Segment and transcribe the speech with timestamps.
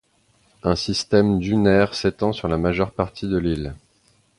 [0.63, 3.75] Un système dunaire s'étend sur la majeure partie de l'île.